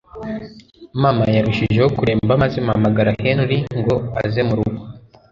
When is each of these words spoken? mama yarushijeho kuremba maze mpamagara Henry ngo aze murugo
mama 1.03 1.23
yarushijeho 1.35 1.87
kuremba 1.97 2.33
maze 2.43 2.57
mpamagara 2.65 3.17
Henry 3.23 3.57
ngo 3.77 3.95
aze 4.21 4.41
murugo 4.47 4.81